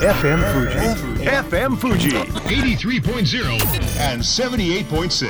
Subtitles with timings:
[0.00, 0.78] FM Fuji.
[1.26, 2.08] FM Fuji.
[2.48, 3.44] 83.0
[4.10, 5.28] and 78.6.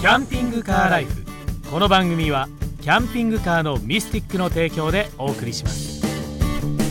[0.00, 1.24] キャンピングカーライフ
[1.70, 2.48] この番組は
[2.80, 6.02] キャンピングカーのミスティックの提供でお送りします。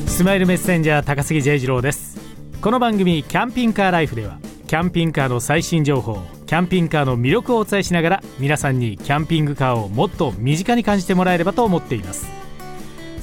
[0.08, 2.18] スマイルメッセンジャー高杉 J 次郎です。
[2.62, 12.45] この番組キャンピングカーライフではキャンピングカーの最新情報キャンピングカーの魅力をお伝えしながら皆さんにキャンピングカーをもっと身近に感じてもらえればと思っています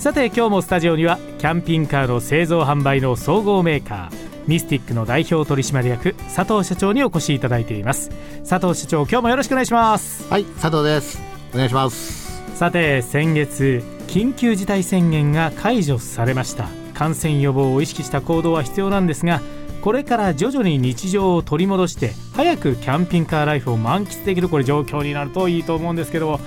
[0.02, 8.10] さて今日もスタジオにはキャンピングカーの製造販売の総合メーカーミスティックの代表取締役佐藤社長にお越しいただいています。
[8.40, 10.28] 佐藤社長今日もよろしくお願いします。
[10.28, 11.22] はい、佐藤です。
[11.54, 12.58] お願いします。
[12.58, 16.66] さて先月緊急事態宣言が解除されました。
[16.94, 19.40] 感染予防を意識した行動は必要なんですが
[19.82, 26.40] これから徐々に日常を取り戻して早くキャンピングカーライフを満喫できるこれ状況になるといいと思うんですけど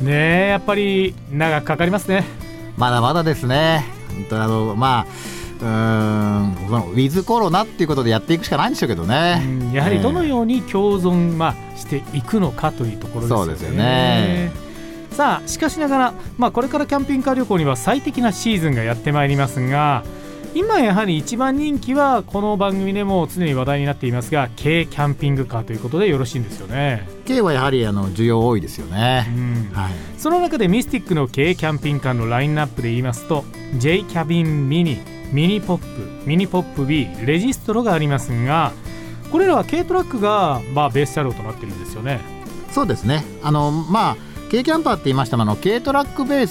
[0.00, 2.43] ねえやっぱり長くかかりますね
[2.76, 3.84] まだまだですね。
[4.08, 5.06] 本当にあのまあ。
[5.60, 9.38] うーんこのウィズコロナっていうことでやっていくしかないんでしょうけどうね。
[9.38, 13.44] んやはりどのように共存、まあ、していくのかというところですよね。
[13.44, 14.52] そうですよね
[15.12, 20.02] さあしかしながら、まあ、これからキャンピングカー旅行には最適なシーズンがやってまいりますが
[20.54, 27.08] 今やはり一番人気はこの番組でも常に話題になっていますが軽キャンピングカーということでよろしいんですよね。
[27.24, 29.26] K はやはりあの需要多いですようね。
[29.30, 29.92] んはい。
[30.16, 33.44] その中でミスティックの軽キャンピングカーのラインナップで言いますと
[33.78, 34.98] J キャビンミニ
[35.32, 38.72] ミニポップミニポップ B レジストロがありますが
[39.32, 42.20] これらは軽トラックが、まあ、ベース車両となってるんですよね。
[42.70, 43.24] そうですね。
[43.42, 44.16] あのまあ
[44.52, 46.46] 軽キャンパーって言いましたもあの軽トラックベー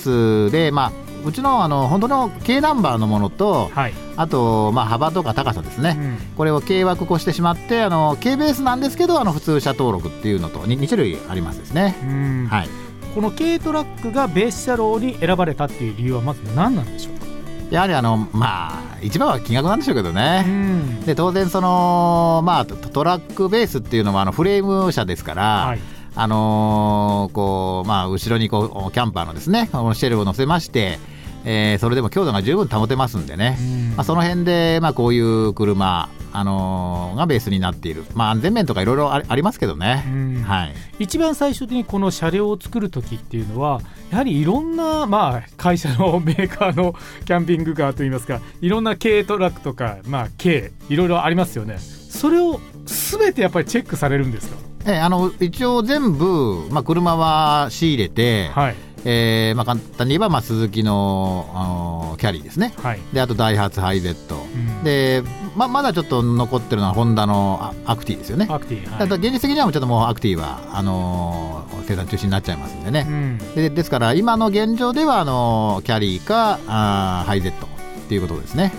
[0.49, 5.95] スでまあうちのあの本当の軽ナンバーのものとはい、あとまあ幅とか高さですね。
[5.97, 11.95] うんこれを軽枠越してしまってあの軽ベースなんですけどあの普通車登録っていうのと 2, 種類ありますですね。
[12.03, 12.69] うんはい。
[13.13, 17.25] この軽トラックがベース車両に選ばれたっていう理由はまず何なんでしょうか、
[17.69, 20.41] やはりあのまあ一番は金額なんでしょうけどうね。
[20.41, 25.79] んで当然そのまあトトラックベースっていうのはあのフレーム車ですから、はい
[26.15, 30.99] あのーこうまあ後ろにこうキャンパーのですねこのシェルを乗せまして、
[31.45, 33.57] えーそれでも強度が十分保てますんでね。
[33.59, 33.95] うん。
[33.95, 40.43] まあ、その辺で、まあ、こういう車、あのーがベースになっている、まあ、安全面とかいろいろありありますけどね、うん。
[40.43, 46.95] はい、一番最初にこの車両を作る時っていうのはやはりいろんな、まあ、会社のメーカーの
[47.25, 51.77] キャンピングカーといいますかいろんな軽トラックとか、まあ、軽いろいろありますよね。
[51.77, 54.57] それを全てやっぱりチェックされるんですか？
[54.85, 62.73] えあの一応全部、まあ、車は仕入れて、はいえーまあ、簡単に言えば、まあ、スズキの、あのーキャリーですね。
[62.77, 64.83] はい、であとダイハツハイゼット、うん。
[64.83, 65.23] で
[65.57, 68.99] ままだちょっと残ってるのはホンダのあアクティですよね、アクティ、はい。
[68.99, 73.37] ただ現実的にはもうちょっともうアクティはあのー生産中止になっちゃいますんでね、うん。
[73.55, 77.69] でですから今の現状ではあのキャリーかあーハイゼットっ
[78.07, 78.71] ていうことですね。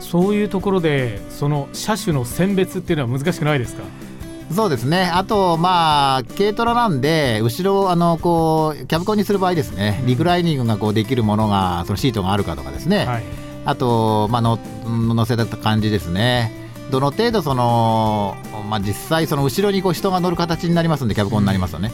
[0.00, 3.82] そういうところでその車種の選別っていうのは難しくないですか？
[4.54, 5.10] そうですね。
[5.12, 10.02] あとまあ軽トラなんで後ろあのこうキャブコンにする場合ですね。
[10.06, 13.24] リクライニングがこうできるものがそのシートがあるかとかですね、はい。
[13.64, 16.52] あと、まあ、の乗せた感じですね。
[16.90, 18.36] どの程度その、
[18.70, 21.90] まあ、実際その後ろにこう人が乗る形になりますんでキャブコンになりますよね、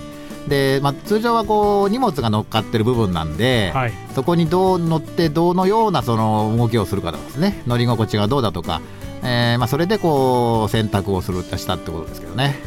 [0.49, 3.93] で、まあ、通常はこう荷物が乗っかってる部分なんで、はい。
[4.15, 7.63] そこにどう乗ってどのようなその動きをするかとかですね。
[7.67, 8.83] 乗り心地がどうだとか、
[9.23, 12.59] えーまあ、それでこう選択をするしたってことですけどね。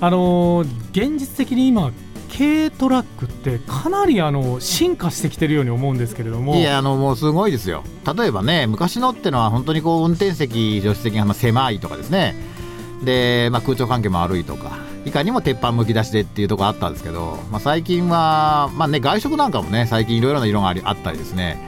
[0.00, 1.92] あのー現実的に今
[2.36, 6.56] 軽トラックってかなりあの進化してきてるように思うんですけれども。
[6.56, 7.84] いやあのもうすごいですよ。
[8.16, 12.34] 例えばね昔のってのは本当にこう運転席助手席がまあ狭いとかですね。
[13.04, 21.58] で、まあ、空調環境も悪いとかいかにも鉄板むき出しでっていうところあったんですけど、まあ、最近は、まあね、外食なんかもね最近いろいろな色がありあったりですね。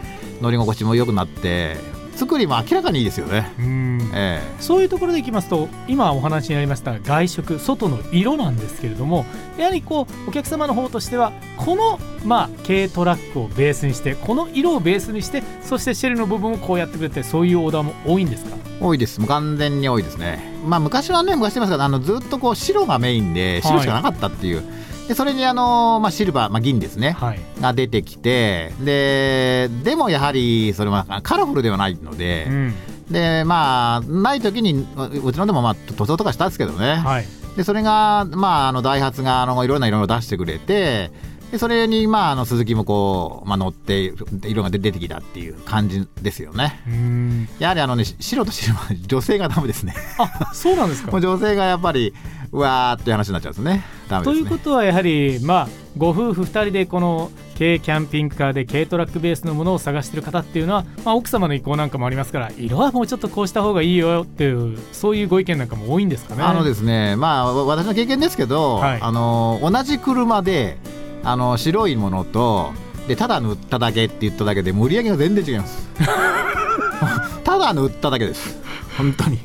[0.41, 1.76] 乗り心地も良くなって
[2.20, 3.50] 作りも明らかにいいですよね。
[3.58, 4.12] うん。
[4.14, 9.25] えそういうところでいきますと今お話になりました外食外の色なんですけれども
[9.56, 18.56] やはりこうお客様の方としてはこの、まあ、軽トラックをベースにしてこの色をベースにしてそしてシェルの部分をこうやってくれてそういうオーダーも多いんですか？
[18.56, 19.21] え多いです。
[19.21, 20.53] もう完全に多いですね。
[20.66, 24.65] まあ、昔はね昔言いますけどあのずっとこう白がメインで白しかなかったっていう、
[25.10, 27.41] でそれにあの、まあ、シルバー、まあ、銀ですね、はい。
[27.60, 32.74] が出てきてででもやはりそれはカラフルではないので、うん。
[33.10, 37.27] でまあない時にううちのでもまあ塗装とかしたんですけどね、はい。
[37.57, 41.10] でそれがまああのダイハツがあのいろんな色を出してくれて
[41.51, 44.12] でそれにまああの鈴木もこう、まあ、乗って
[44.45, 46.84] 色が出出てきたっていう感じですよね。
[46.86, 47.48] うん。
[47.59, 49.92] やはりあのねし白と白は女性がダメですね。
[50.18, 51.10] あそうなんですか。
[51.21, 52.15] 女性がやっぱり
[52.53, 53.84] うわーっていう話になっちゃうんですね
[54.18, 54.24] ね。
[54.24, 66.42] ということはやはりまあご夫婦2人でこの軽キャンピングカーで軽トラックベースのものを探している方っていうのは、まあ、奥様の意向なんかもありますから色はもうちょっとこうした方がいいよっていうそういうご意見なんかも多いんですかね。
[66.42, 70.78] あのですねまあ私の経験ですけど、はい、あの同じ車で
[71.22, 72.72] あの白いものと
[73.09, 75.89] でただ塗っただけって言っただけで盛り上げが全然違います。
[77.45, 78.59] ただ塗っただけです。
[78.97, 79.39] 本当に。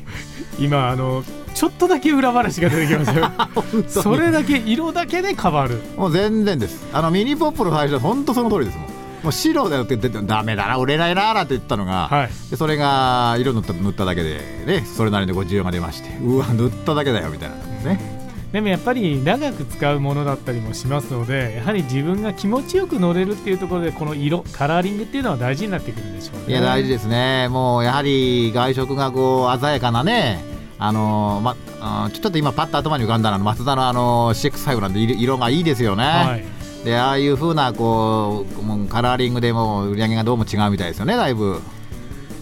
[0.58, 1.22] 今あの
[1.56, 3.30] ちょっとだけ裏話が出てきましたよ
[3.88, 5.80] それだけ色だけで変わる。
[5.96, 6.86] もう全然です。
[6.92, 8.86] あのミニポップの最初は本当その通りですもん。
[9.22, 17.56] もう白だよって言ってダメだな売れないななんて言ったのが、はい、でそれが色塗った塗っただけでねそれなりにご需要が出まして うわ塗っただけだよみたいな
[17.90, 18.16] ね。
[18.52, 26.52] でもやっぱり長く使うものだったりもしますのでやはり自分が気持ちよく乗れるっていうところでこの色カラーリングっていうのは大事になってくるんでしょうね。
[26.52, 27.48] いや大事ですね。
[27.48, 36.44] もうやはり外食がこう鮮やかなねあのまあ、ちょっと今パッと頭に浮かんだのは松田のあの CX5 なんで色がいいですよね、はい、
[36.84, 41.60] でああいうふうなこうもうカラーリングでも売り上げがどうも違うみたいですよねだいぶ。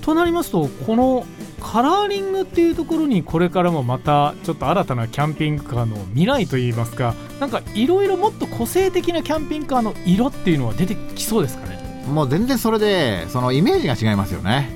[0.00, 1.24] となりますとこの
[1.62, 12.04] カラーリングっていうところにこれからもまたちょっと新たなキャンピングカーの未来といいますかなんかいろいろもっと個性的なキャンピングカーの色っていうのは出てきそうですかね？
[12.06, 14.68] もう全然それでそのイメージが違いますよね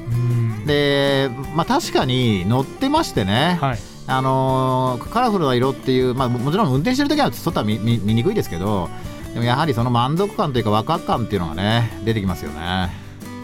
[0.69, 8.89] で、まあ、確かに乗ってましてね、はい、あのー、カラフルな色っていう、まあ、もちろん運転してる時は外は見見見にくいですけど
[9.35, 12.91] でもやはりその満足感というかワクワク感っていうのがね出てきますよね。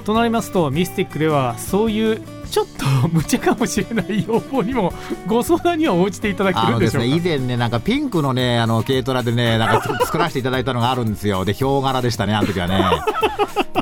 [0.04, 2.22] となりますとミスティックではそういう
[2.54, 2.66] ちょっ
[3.02, 4.92] と無茶かもしれない要望にも
[5.26, 11.44] ご相談には応じていただけるんでしょうか、ね、以前ねなんかピンクのねあの軽トラでね なんか作らせていただいたのがあるんですよ。
[11.44, 12.80] でヒョウ柄でしたねあの時はね。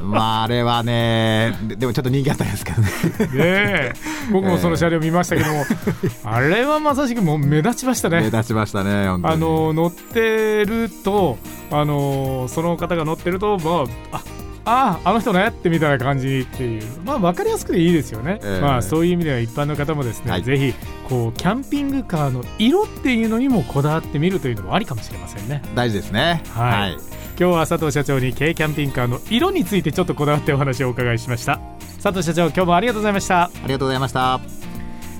[0.02, 3.44] まああれはねでもちょっと人気あったんですけどね。
[3.44, 3.92] ね
[4.32, 8.20] 僕もその車両見ましたけども、えー、あれはまさしくもう目立ちましたね。
[8.20, 11.36] 目立ちましたねあの乗ってると
[11.70, 16.82] あのその方が乗ってるとまあああああの人ねってみたいな感じっていう。
[17.04, 20.74] まあ分かりやすくていいですよね、えー、まあそういう意味では一般の方もですね、はい、ぜひ
[21.08, 25.62] こうキャンピングカーの色っていうのにもこだわってみるというのもありかもしれませんね。
[25.74, 26.42] 大事ですね。
[26.50, 27.02] はい、はい、今
[27.36, 31.60] 日は佐藤社長に軽キャンピングカーの色についてちょっとこだわってお話をお伺いしました。
[32.02, 33.44] 佐藤社長今日もありがとうございました。
[33.44, 34.40] ありがとうございました。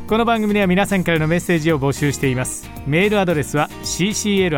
[0.09, 2.71] この番組では皆さんからのメッセージを募集しています。
[2.87, 4.53] メールアドレスは ccl.fm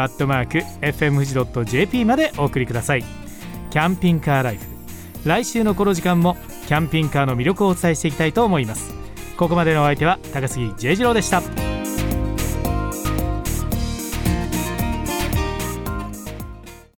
[2.06, 3.04] までお送りください。
[3.70, 4.73] キャンピングカーライフ
[5.24, 6.36] 来週のこの時間も
[6.66, 8.94] キャンピングカーの魅力をお伝えしていきたいと思います。
[9.36, 11.73] ここまでのお相手は高杉 J 次郎でした。